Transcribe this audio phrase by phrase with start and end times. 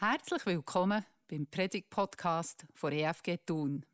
[0.00, 3.84] Herzlich willkommen beim Predigt-Podcast von EFG Thun.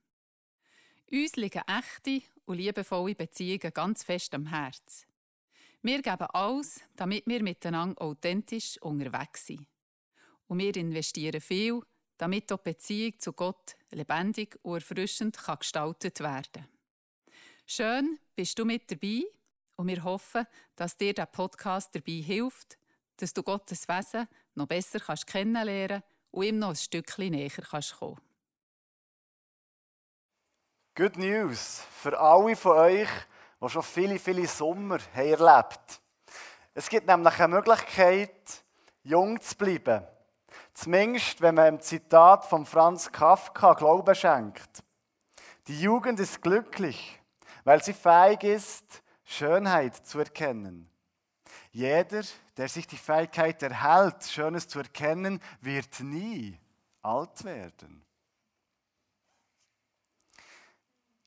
[1.10, 5.06] Uns liegen echte und liebevolle Beziehungen ganz fest am Herz.
[5.80, 9.66] Wir geben alles, damit wir miteinander authentisch unterwegs sind.
[10.46, 11.80] Und wir investieren viel,
[12.18, 16.68] damit auch die Beziehung zu Gott lebendig und erfrischend gestaltet werden kann.
[17.64, 19.22] Schön, bist du mit dabei
[19.76, 20.46] und wir hoffen,
[20.76, 22.76] dass dir der Podcast dabei hilft,
[23.16, 27.98] dass du Gottes Wesen noch besser kannst kennenlernen und ihm noch ein Stückchen näher kannst
[27.98, 28.20] kommen.
[30.96, 33.08] Good News für alle von euch,
[33.60, 36.00] die schon viele, viele Sommer haben erlebt
[36.72, 38.64] Es gibt nämlich eine Möglichkeit,
[39.02, 40.06] jung zu bleiben.
[40.72, 44.82] Zumindest, wenn man im Zitat von Franz Kafka Glauben schenkt.
[45.66, 47.20] Die Jugend ist glücklich,
[47.64, 50.90] weil sie fähig ist, Schönheit zu erkennen.
[51.70, 52.22] Jeder,
[52.56, 56.58] der sich die Fähigkeit erhält, Schönes zu erkennen, wird nie
[57.02, 58.04] alt werden.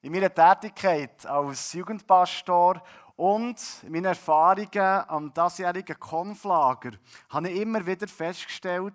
[0.02, 2.82] In meiner Tätigkeit als Jugendpastor
[3.16, 6.92] und in meinen Erfahrungen am diesjährigen Konflager
[7.30, 8.94] habe ich immer wieder festgestellt,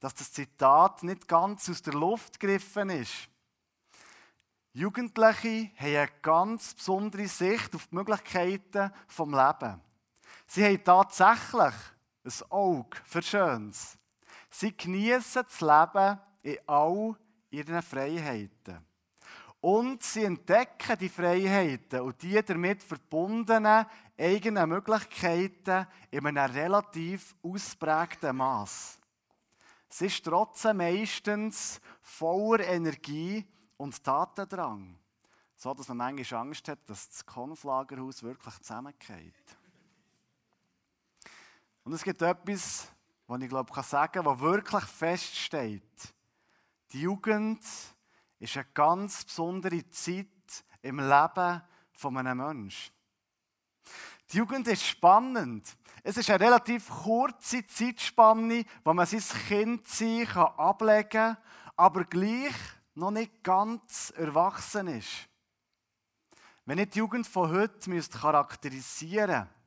[0.00, 3.28] dass das Zitat nicht ganz aus der Luft gegriffen ist.
[4.72, 9.80] Jugendliche haben eine ganz besondere Sicht auf die Möglichkeiten des Lebens.
[10.46, 11.74] Sie haben tatsächlich
[12.24, 13.98] ein Auge für Schönes.
[14.50, 17.16] Sie genießen das Leben in all
[17.50, 18.84] ihren Freiheiten.
[19.60, 28.36] Und sie entdecken die Freiheiten und die damit verbundenen eigenen Möglichkeiten in einem relativ ausprägten
[28.36, 28.98] Maß.
[29.88, 33.44] Sie ist trotzdem meistens voller Energie
[33.76, 34.98] und Tatendrang,
[35.56, 39.57] so dass man manchmal Angst hat, dass das Konflagerhaus wirklich zusammengeht.
[41.88, 42.86] Und es gibt etwas,
[43.26, 46.14] was ich glaube, kann sagen kann, was wirklich feststeht.
[46.92, 47.64] Die Jugend
[48.38, 50.26] ist eine ganz besondere Zeit
[50.82, 52.92] im Leben von einem Menschen.
[54.30, 55.66] Die Jugend ist spannend.
[56.02, 61.38] Es ist eine relativ kurze Zeitspanne, wo man sein Kind sein ablegen kann,
[61.74, 62.54] aber gleich
[62.96, 65.26] noch nicht ganz erwachsen ist.
[66.66, 69.57] Wenn ich die Jugend von heute charakterisieren müsste,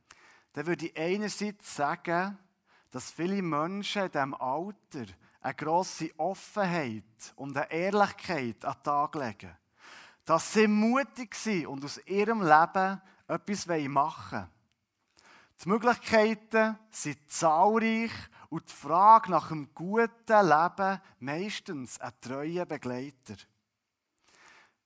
[0.54, 2.38] dann würde ich einerseits sagen,
[2.92, 5.06] dass viele Menschen in diesem Alter
[5.42, 9.58] eine grosse Offenheit und eine Ehrlichkeit an den Tag legen.
[10.26, 14.50] Dass sie mutig sind und aus ihrem Leben etwas machen wollen.
[15.64, 18.12] Die Möglichkeiten sind zahlreich
[18.50, 23.36] und die Frage nach einem guten Leben meistens ein treuer Begleiter.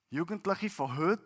[0.09, 1.23] Jugendliche von heute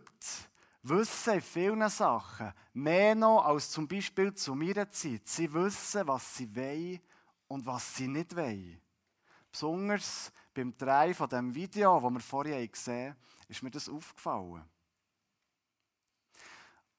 [0.84, 5.28] wissen in vielen Sachen mehr noch als zum Beispiel zu meiner Zeit.
[5.28, 7.00] Sie wissen, was sie wollen
[7.47, 8.81] und was sie nicht wollen.
[9.51, 14.63] Besonders beim Drei von dem Video, das wir vorher gesehen haben, ist mir das aufgefallen.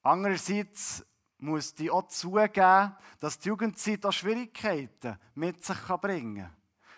[0.03, 1.05] Andererseits
[1.37, 6.55] muss ich auch zugeben, dass die Jugendzeit auch Schwierigkeiten mit sich bringen kann.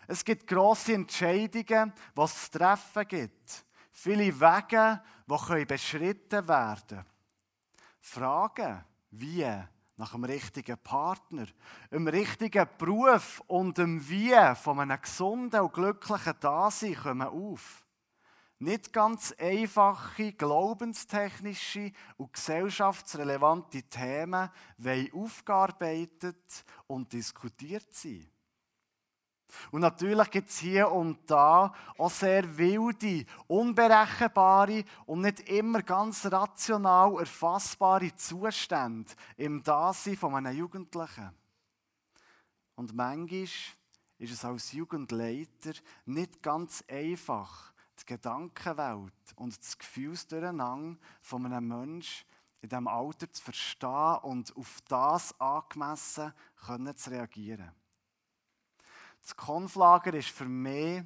[0.07, 3.62] Es gibt grosse Entscheidungen, was es zu treffen gibt.
[3.95, 7.05] Viele Wege, die beschritten werden können.
[8.01, 9.47] Fragen, wie
[9.95, 11.45] nach einem richtigen Partner,
[11.91, 17.85] einem richtigen Beruf und dem Wie von einem gesunden und glücklichen Dasein kommen auf.
[18.57, 28.32] Nicht ganz einfache, glaubenstechnische und gesellschaftsrelevante Themen wollen aufgearbeitet und diskutiert sein.
[29.71, 36.25] Und natürlich gibt es hier und da auch sehr wilde, unberechenbare und nicht immer ganz
[36.31, 41.31] rational erfassbare Zustände im Dasein von einem Jugendlichen.
[42.75, 43.47] Und manchmal
[44.17, 45.73] ist es als Jugendleiter
[46.05, 52.25] nicht ganz einfach, die Gedankenwelt und das Gefühlsdurcheinander von einem Menschen
[52.61, 56.33] in diesem Alter zu verstehen und auf das angemessen
[56.65, 57.71] können zu reagieren.
[59.23, 61.01] Das Konflager ist für mich,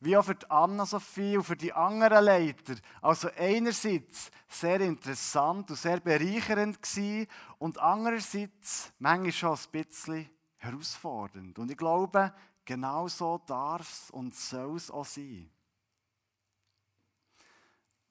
[0.00, 5.76] wie auch für die Anna-Sophie und für die anderen Leiter, also einerseits sehr interessant und
[5.76, 7.26] sehr bereichernd gewesen
[7.58, 11.58] und andererseits manchmal schon ein bisschen herausfordernd.
[11.58, 12.34] Und ich glaube,
[12.64, 15.50] genau so darf es und soll es auch sein.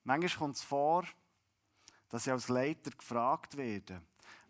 [0.03, 1.05] Manchmal kommt es vor,
[2.09, 4.01] dass ich als Leiter gefragt werde,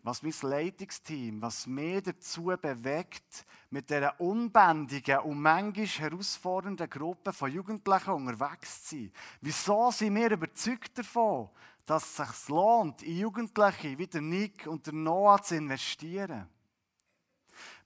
[0.06, 7.50] was mein Leitungsteam, was mich dazu bewegt, mit dieser unbändigen und manchmal herausfordernden Gruppe von
[7.50, 9.12] Jugendlichen unterwegs zu sein.
[9.40, 11.48] Wieso sind wir überzeugt davon,
[11.84, 16.48] dass es sich lohnt, in Jugendliche wie der Nick und der Noah zu investieren?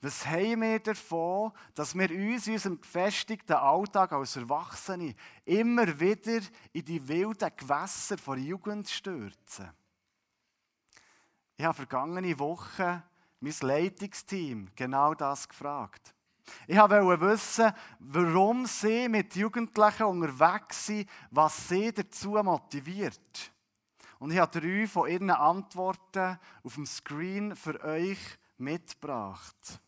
[0.02, 5.14] Was haben wir davon, dass wir uns in unserem gefestigten Alltag als Erwachsene
[5.46, 6.43] immer wieder
[6.75, 9.70] in die wilden Gewässer der Jugend stürzen?
[11.60, 13.02] Ich habe vergangene Woche
[13.40, 16.14] mein Leitungsteam genau das gefragt.
[16.66, 23.52] Ich wollte wissen, warum sie mit Jugendlichen unterwegs sind, was sie dazu motiviert.
[24.18, 29.82] Und ich habe drei von ihren Antworten auf dem Screen für euch mitgebracht.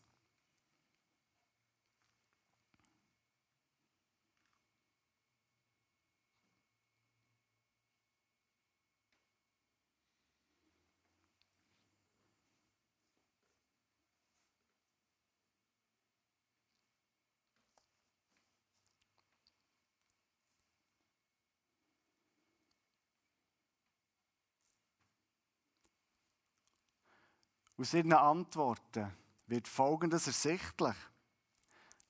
[27.77, 29.11] Aus ihren Antworten
[29.47, 30.95] wird Folgendes ersichtlich.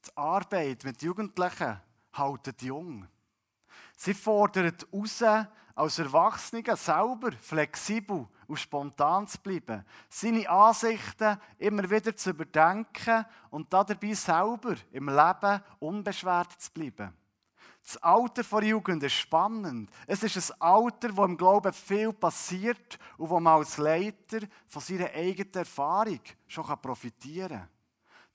[0.05, 1.79] Die Arbeit mit Jugendlichen
[2.13, 3.07] haltet jung.
[3.95, 5.23] Sie fordert raus,
[5.75, 13.73] als Erwachsene selber flexibel und spontan zu bleiben, seine Ansichten immer wieder zu überdenken und
[13.73, 17.13] dabei selber im Leben unbeschwert zu bleiben.
[17.83, 19.89] Das Alter der Jugend ist spannend.
[20.07, 24.81] Es ist ein Alter, wo im Glauben viel passiert und wo man als Leiter von
[24.81, 27.69] seiner eigenen Erfahrung schon profitieren kann.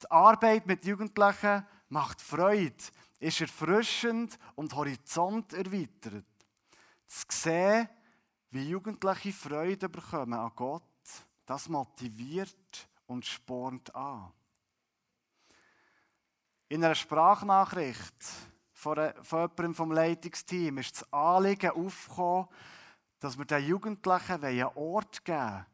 [0.03, 2.75] Die Arbeit mit Jugendlichen macht Freude,
[3.19, 6.27] ist erfrischend und Horizont erweitert.
[7.07, 7.89] Zu sehen,
[8.51, 10.83] wie Jugendliche Freude bekommen an Gott,
[11.47, 14.31] das motiviert und spornt an.
[16.69, 18.15] In einer Sprachnachricht
[18.79, 22.47] von, jemandem vom Leitungsteam ist das Anliegen aufgekommen,
[23.19, 25.67] dass wir den Jugendlichen einen Ort geben wollen,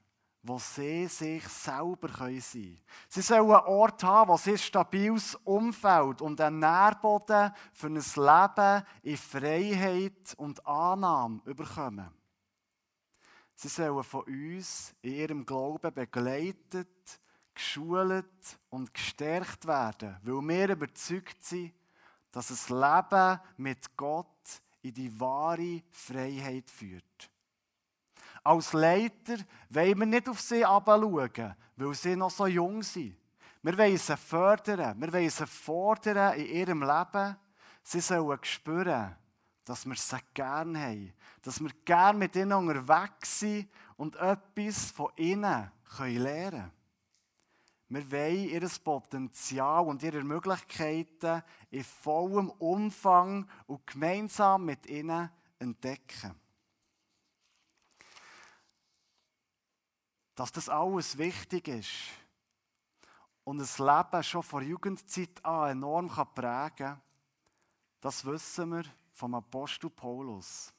[0.42, 2.80] wo sie sich selber sein können.
[3.08, 7.94] Sie sollen einen Ort haben, wo sie ein stabiles Umfeld und einen Nährboden für ein
[7.94, 12.08] Leben in Freiheit und Annahme bekommen.
[13.54, 17.20] Sie sollen von uns in ihrem Glauben begleitet,
[17.54, 21.72] geschult und gestärkt werden, weil wir überzeugt sind,
[22.34, 24.26] dass das Leben mit Gott
[24.82, 27.30] in die wahre Freiheit führt.
[28.42, 29.36] Als Leiter
[29.70, 33.16] wollen wir nicht auf sie herabschauen, weil sie noch so jung sind.
[33.62, 37.36] Wir wollen sie fördern, wir wollen sie fordern in ihrem Leben.
[37.84, 39.14] Sie sollen spüren,
[39.64, 45.08] dass wir sie gerne haben, dass wir gerne mit ihnen unterwegs sind und etwas von
[45.16, 45.70] ihnen
[46.00, 46.72] lernen können.
[47.88, 56.34] Wir wollen ihr Potenzial und ihre Möglichkeiten in vollem Umfang und gemeinsam mit ihnen entdecken.
[60.34, 61.92] Dass das alles wichtig ist
[63.44, 67.02] und das Leben schon von Jugendzeit an enorm prägen kann,
[68.00, 70.72] das wissen wir vom Apostel Paulus.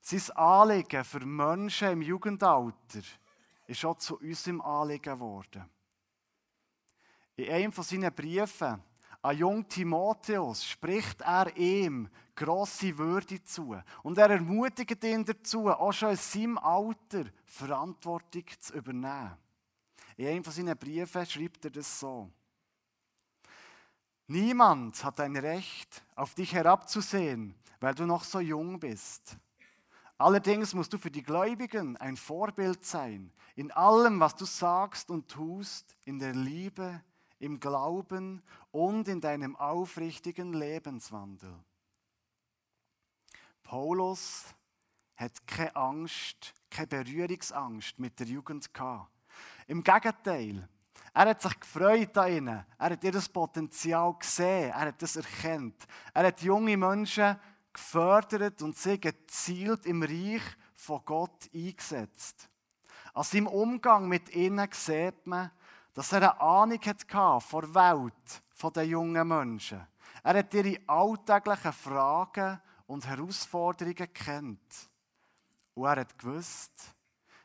[0.00, 3.00] Sein Anliegen für Menschen im Jugendalter
[3.66, 5.64] ist auch zu unserem Anliegen geworden.
[7.36, 8.82] In einem von seinen Briefen
[9.22, 13.76] an Jung Timotheus spricht er ihm grosse Würde zu.
[14.02, 19.36] Und er ermutigt ihn dazu, auch schon in seinem Alter Verantwortung zu übernehmen.
[20.16, 22.30] In einem von seinen Briefen schreibt er das so.
[24.26, 29.36] Niemand hat ein Recht, auf dich herabzusehen, weil du noch so jung bist.
[30.16, 35.28] Allerdings musst du für die Gläubigen ein Vorbild sein, in allem, was du sagst und
[35.28, 37.02] tust, in der Liebe,
[37.44, 41.54] im Glauben und in deinem aufrichtigen Lebenswandel.
[43.62, 44.46] Paulus
[45.16, 49.10] hat keine Angst, keine Berührungsangst mit der Jugend gehabt.
[49.66, 50.66] Im Gegenteil,
[51.12, 52.64] er hat sich gefreut an ihnen.
[52.78, 54.70] Er hat ihr Potenzial gesehen.
[54.70, 55.86] Er hat es erkannt.
[56.12, 57.38] Er hat junge Menschen
[57.72, 60.42] gefördert und sie gezielt im Reich
[60.74, 62.48] von Gott eingesetzt.
[63.12, 65.50] An seinem Umgang mit ihnen sieht man,
[65.94, 68.42] dass er eine Ahnung hatte von der Welt
[68.74, 69.86] der jungen Menschen.
[70.22, 74.90] Er hat ihre alltäglichen Fragen und Herausforderungen kennt.
[75.74, 76.94] Und er hat gewusst,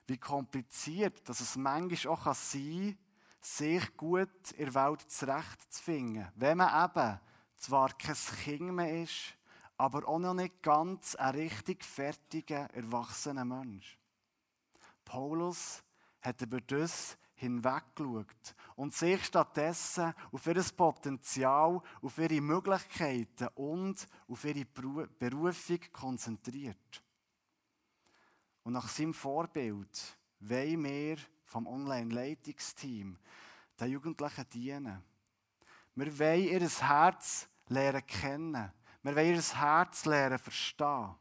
[0.07, 2.97] wie kompliziert dass es manchmal auch sein kann,
[3.41, 6.27] sich gut in der Welt zurechtzufinden.
[6.35, 7.19] Wenn man eben
[7.55, 9.35] zwar kein Kind mehr ist,
[9.77, 13.97] aber auch noch nicht ganz ein richtig fertiger, erwachsener Mensch.
[15.05, 15.83] Paulus
[16.21, 24.43] hat über das hinweggeschaut und sich stattdessen auf ihr Potenzial, auf ihre Möglichkeiten und auf
[24.43, 27.03] ihre Berufung konzentriert.
[28.63, 33.17] Und nach seinem Vorbild wollen wir vom Online-Leitungsteam
[33.79, 35.03] den Jugendlichen dienen.
[35.95, 38.71] Wir wollen ihr Herz lernen kennen.
[39.01, 41.15] Wir wollen ihr Herz lernen verstehen.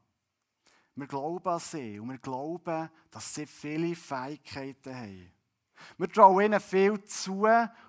[0.96, 5.37] Wir glauben an sie und wir glauben, dass sie viele Fähigkeiten haben.
[5.96, 7.46] Wir trauen ihnen viel zu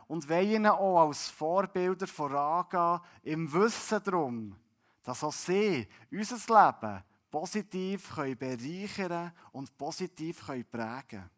[0.08, 4.56] und wollen ihnen auch als Vorbilder vorangehen, im Wissen darum,
[5.04, 10.66] dass auch sie unser Leben positiv bereichern und positiv prägen
[11.08, 11.30] können.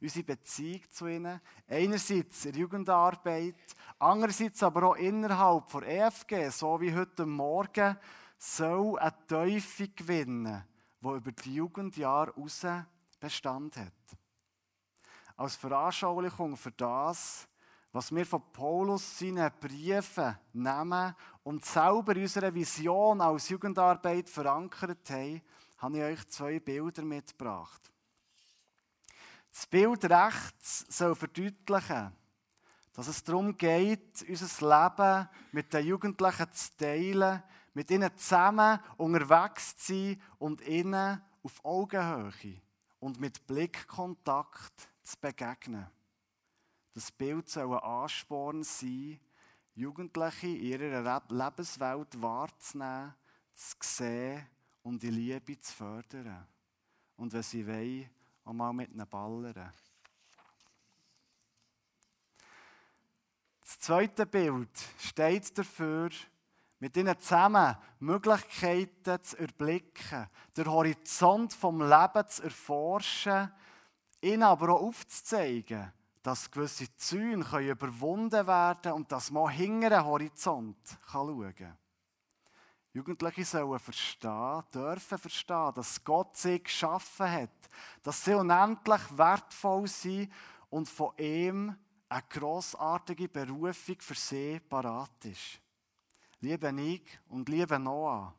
[0.00, 3.56] Unsere Beziehung zu ihnen, einerseits in der Jugendarbeit,
[3.98, 7.96] andererseits aber auch innerhalb der EFG, so wie heute Morgen,
[8.38, 10.64] soll eine Teufel gewinnen,
[11.00, 12.66] die über die Jugendjahre heraus
[13.20, 13.92] Bestand hat.
[15.36, 17.48] Als Veranschaulichung für das,
[17.92, 25.42] was wir von Paulus seinen Briefen nehmen und selber unsere Vision als Jugendarbeit verankert haben,
[25.78, 27.90] habe ich euch zwei Bilder mitgebracht.
[29.50, 32.12] Das Bild rechts soll verdeutlichen,
[32.94, 37.42] dass es darum geht, unser Leben mit den Jugendlichen zu teilen,
[37.74, 42.60] mit ihnen zusammen unterwegs zu sein und ihnen auf Augenhöhe
[43.00, 45.86] und mit Blickkontakt zu begegnen.
[46.94, 49.18] Das Bild soll ein Ansporn sein,
[49.74, 53.14] Jugendliche in ihrer Lebenswelt wahrzunehmen,
[53.54, 54.46] zu sehen
[54.82, 56.46] und die Liebe zu fördern.
[57.16, 58.10] Und wenn sie wollen,
[58.44, 59.72] auch mal mit ihnen ballern.
[63.60, 66.10] Das zweite Bild steht dafür,
[66.78, 73.52] mit ihnen zusammen Möglichkeiten zu erblicken, den Horizont vom Leben zu erforschen,
[74.22, 80.04] ihnen aber auch aufzuzeigen, dass gewisse Zäune überwunden werden können und dass man hinter den
[80.04, 80.76] Horizont
[81.10, 81.76] schauen kann.
[82.94, 87.50] Jugendliche sollen verstehen, dürfen verstehen, dass Gott sie geschaffen hat,
[88.02, 90.32] dass sie unendlich wertvoll sind
[90.68, 91.74] und von ihm
[92.08, 95.60] eine grossartige Berufung für sie parat ist.
[96.40, 98.34] Liebe Nick und liebe Noah,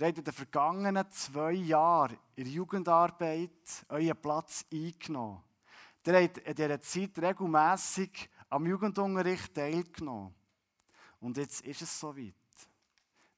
[0.00, 5.42] ihr habt in den vergangenen zwei Jahren in der Jugendarbeit euren Platz eingenommen.
[6.06, 10.34] Ihr habt in dieser Zeit regelmässig am Jugendunterricht teilgenommen.
[11.20, 12.34] Und jetzt ist es soweit.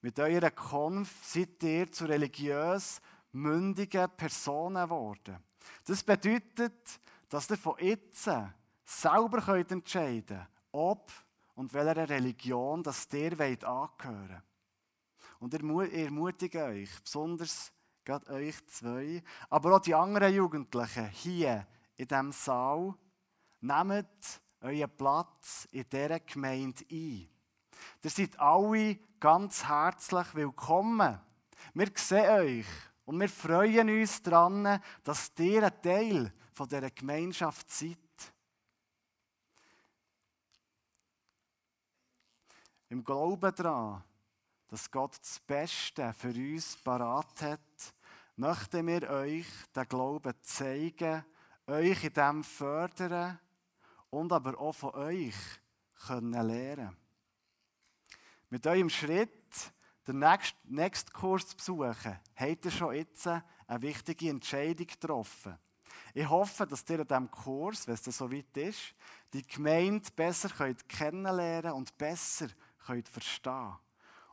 [0.00, 3.00] Mit eurer Konf seid ihr zu religiös
[3.32, 5.38] mündigen Personen geworden.
[5.84, 8.28] Das bedeutet, dass ihr von jetzt
[8.84, 11.10] selber entscheiden könnt, ob
[11.54, 14.42] und welcher Religion das ihr wollt angehören
[15.42, 17.72] Und ich ermutige euch, besonders
[18.04, 19.20] gerade euch zwei,
[19.50, 22.94] aber auch die anderen Jugendlichen hier in diesem Saal,
[23.60, 27.28] nehmt euren Platz in dieser Gemeinde ein.
[28.04, 31.18] Ihr seid alle ganz herzlich willkommen.
[31.74, 32.66] Wir sehen euch
[33.04, 37.98] und wir freuen uns daran, dass ihr ein Teil von dieser Gemeinschaft seid.
[42.90, 44.04] Im Glauben daran,
[44.72, 47.94] dass Gott das Beste für uns parat hat,
[48.36, 51.26] möchten wir euch den Glauben zeigen,
[51.66, 53.38] euch in dem fördern
[54.08, 55.34] und aber auch von euch
[56.06, 56.96] können lernen
[58.48, 59.74] mit eurem Schritt,
[60.08, 63.42] den nächsten, nächsten Kurs zu besuchen, habt ihr schon jetzt eine
[63.82, 65.58] wichtige Entscheidung getroffen.
[66.14, 68.94] Ich hoffe, dass ihr an diesem Kurs, wenn es so weit ist,
[69.34, 72.48] die Gemeinde besser könnt kennenlernen und besser
[72.86, 73.76] könnt verstehen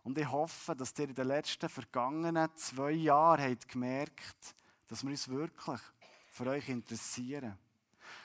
[0.09, 4.55] Und ich hoffe, dass ihr in den letzten vergangenen zwei Jahren habt gemerkt
[4.87, 5.79] dass wir uns wirklich
[6.31, 7.55] für euch interessieren.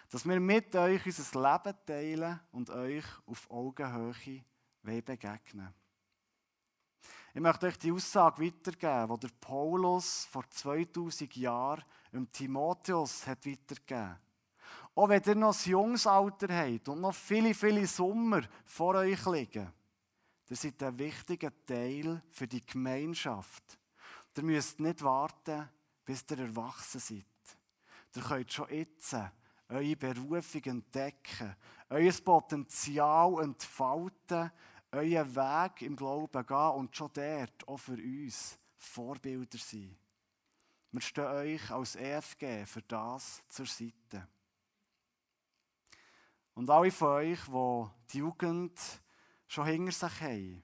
[0.09, 4.43] Dass wir mit euch unser Leben teilen und euch auf Augenhöhe
[4.83, 5.75] begegnen
[7.35, 13.45] ich möchte euch die Aussage weitergeben, die der Paulus vor 2000 Jahren im Timotheus hat
[13.45, 14.17] weitergegeben.
[14.95, 19.27] Auch wenn ihr noch ein junges Alter habt und noch viele, viele Sommer vor euch
[19.27, 19.71] liegen,
[20.51, 23.79] ihr seid ein wichtiger Teil für die Gemeinschaft.
[24.37, 25.69] Ihr müsst nicht warten,
[26.05, 27.25] bis ihr erwachsen seid.
[28.17, 29.17] Ihr könnt schon jetzt
[29.69, 31.57] eure Berufung entdecken,
[31.89, 34.51] euer Potenzial entfalten,
[34.93, 39.97] euren Weg im Glauben gehen und schon dort auch für uns Vorbilder sein.
[40.93, 44.29] Wir stehen euch als EFG für das zur Seite.
[46.55, 48.81] Und alle von euch, die die Jugend
[49.47, 50.63] schon hinter sich haben,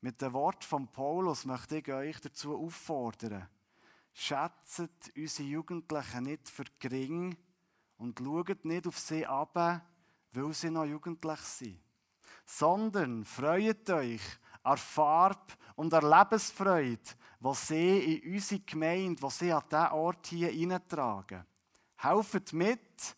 [0.00, 3.48] mit dem Wort von Paulus möchte ich euch dazu auffordern,
[4.12, 7.36] schätzt unsere Jugendlichen nicht für gering
[7.98, 9.82] und schaut nicht auf sie ab,
[10.32, 11.80] weil sie noch jugendlich sind
[12.46, 14.22] sondern freut euch
[14.62, 17.02] an Farbe und an Lebensfreude,
[17.40, 21.44] was sie in unsere Gemeinde, was sie an diesen Ort hier hineintragen.
[21.96, 23.16] Helft mit,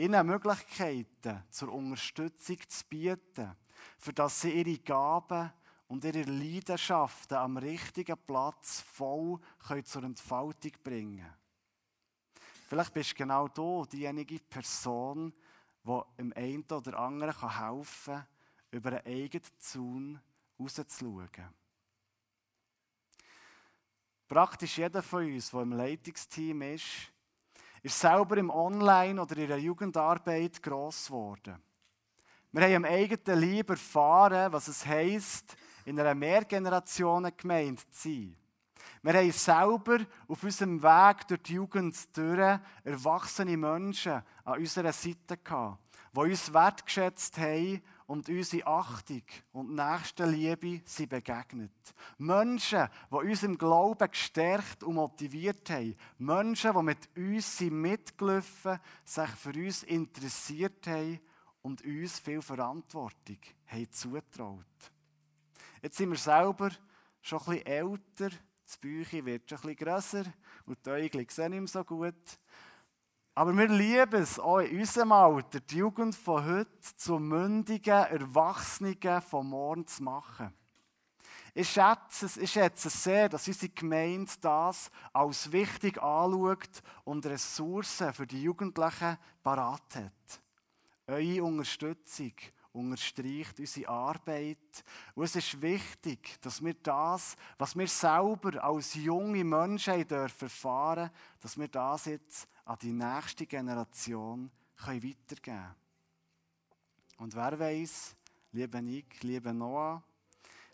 [0.00, 3.54] ihnen Möglichkeiten zur Unterstützung zu bieten,
[3.98, 5.52] für dass sie ihre Gaben
[5.88, 11.34] und ihre Leidenschaften am richtigen Platz voll können zur Entfaltung bringen können.
[12.68, 15.34] Vielleicht bist genau du diejenige Person,
[15.84, 18.26] die dem einen oder anderen helfen kann,
[18.70, 20.20] über einen eigenen Zaun
[20.58, 21.28] rauszuschauen.
[24.28, 27.10] Praktisch jeder von uns, der im Leitungsteam ist,
[27.82, 31.62] ist selber im Online- oder in der Jugendarbeit gross geworden.
[32.52, 38.36] Wir haben am eigenen Leib erfahren, was es heisst, in einer Mehrgenerationengemeinde zu sein.
[39.02, 45.38] Wir haben selber auf unserem Weg durch die Jugend durch erwachsene Menschen an unserer Seite
[45.38, 45.78] gehabt,
[46.12, 51.70] die uns wertgeschätzt haben und unsere Achtung und Nächstenliebe sie begegnet.
[52.18, 55.94] Menschen, die uns im Glauben gestärkt und motiviert haben.
[56.18, 61.20] Menschen, die mit uns sind mitgelaufen, sich für uns interessiert haben
[61.62, 63.38] und uns viel Verantwortung
[63.68, 64.90] haben zutraut.
[65.80, 66.70] Jetzt sind wir selber
[67.22, 68.30] schon ein bisschen älter,
[68.64, 70.24] das Büchlein wird schon ein bisschen grösser
[70.66, 72.40] und die Äugel sehen nicht mehr so gut.
[73.34, 79.22] Aber wir lieben es auch in unserem Alter, die Jugend von heute zu mündigen Erwachsenen
[79.22, 80.52] von morgen zu machen.
[81.54, 87.26] Ich schätze, es, ich schätze es sehr, dass unsere Gemeinde das als wichtig anschaut und
[87.26, 90.42] Ressourcen für die Jugendlichen parat hat.
[91.08, 92.32] Eure Unterstützung
[92.72, 94.84] unterstreicht unsere Arbeit.
[95.14, 101.10] Und es ist wichtig, dass wir das, was wir selber als junge Menschen dürfen erfahren,
[101.40, 105.74] dass wir das jetzt an die nächste Generation können weitergeben können.
[107.18, 108.14] Und wer weiß,
[108.52, 110.00] liebe Nick, liebe Noah,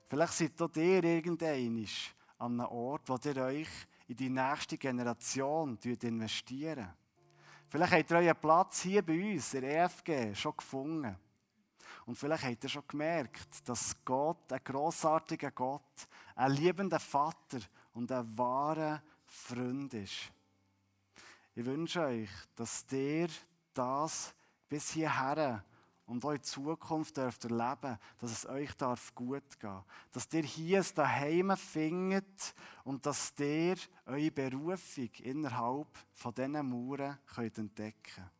[0.07, 1.89] vielleicht seid auch ihr irgendein
[2.37, 3.69] an einem Ort, wo ihr euch
[4.09, 6.93] in die nächste Generation investieren.
[7.67, 11.17] Vielleicht habt ihr euren Platz hier bei uns, in der EFG, schon gefunden.
[12.05, 17.61] Und vielleicht habt ihr schon gemerkt, dass Gott, ein großartiger Gott, ein liebender Vater
[17.95, 20.31] und ein wahrer Freund ist.
[21.59, 23.29] Ich wünsche euch, dass ihr
[23.73, 24.35] das
[24.69, 25.65] bis hierher
[26.05, 29.83] und auch in Zukunft dürft erleben, dass es euch darf gut gehen.
[30.13, 37.19] Dass ihr hier es daheim findet und dass ihr eure Berufung innerhalb von diesen Mauern
[37.35, 38.31] könnt entdecken.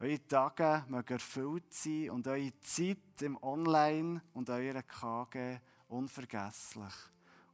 [0.00, 5.58] Eure Tage mögen erfüllt sein und eure Zeit im Online und eurer KG
[5.88, 6.94] unvergesslich.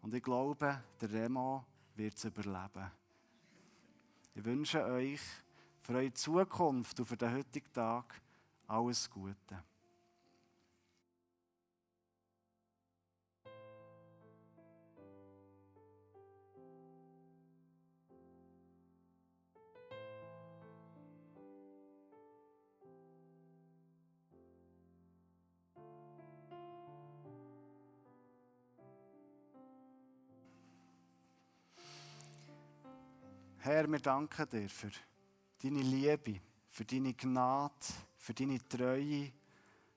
[0.01, 1.65] Und ich glaube, der Remo
[1.97, 3.02] wird es überleben.
[4.35, 5.21] Ich wünsche euch
[5.83, 8.21] für eure Zukunft und für den heutigen Tag
[8.67, 9.63] alles Gute.
[33.65, 34.91] Herr, wir danken dir für
[35.63, 37.73] deine Liebe, für deine Gnade,
[38.17, 39.31] für deine Treue,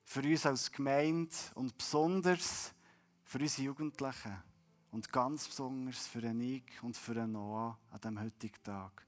[0.04, 2.72] für uns als Gemeinde und besonders
[3.24, 4.40] für unsere Jugendlichen
[4.92, 9.04] und ganz besonders für Nick und für Noah an diesem heutigen Tag.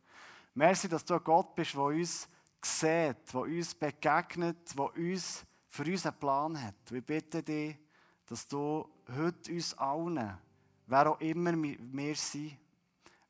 [0.55, 2.29] Merci, dass du ein Gott bist, der uns
[2.61, 6.91] sieht, der uns begegnet, der uns für uns einen Plan hat.
[6.91, 7.77] Wir bitten dich,
[8.27, 10.37] dass du heute uns allen,
[10.89, 12.59] wer auch immer wir sind,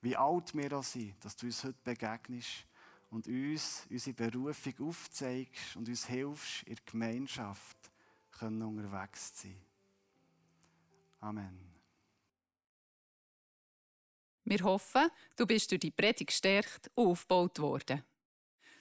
[0.01, 2.67] wie alt wir auch sind, dass du uns heute begegnest
[3.11, 7.77] und uns unsere Berufung aufzeigst und uns hilfst, in der Gemeinschaft
[8.31, 9.61] können unterwegs zu sein.
[11.21, 11.69] Amen.
[14.45, 18.03] Wir hoffen, du bist durch die Predigt gestärkt und aufgebaut worden.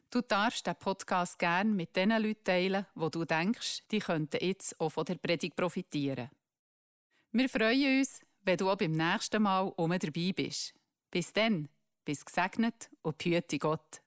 [0.10, 4.80] Du darfst den Podcast gerne mit den Leuten teilen, wo du denkst, die könnten jetzt
[4.80, 6.30] auch von der Predigt profitieren.
[7.34, 10.74] Wir freuen uns, wenn du auch beim nächsten Mal um dabei bist.
[11.12, 11.70] Bis dann,
[12.06, 14.02] bis gesegnet und behüte Gott.